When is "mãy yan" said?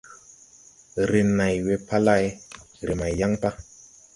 2.99-3.33